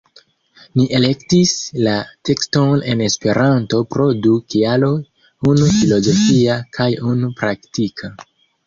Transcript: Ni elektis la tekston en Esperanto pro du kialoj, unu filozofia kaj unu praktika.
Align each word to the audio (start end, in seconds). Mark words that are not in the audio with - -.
Ni 0.77 0.85
elektis 0.99 1.51
la 1.87 1.93
tekston 2.31 2.81
en 2.95 3.05
Esperanto 3.09 3.83
pro 3.95 4.09
du 4.25 4.35
kialoj, 4.55 4.93
unu 5.55 5.71
filozofia 5.79 6.61
kaj 6.81 6.93
unu 7.15 7.33
praktika. 7.45 8.17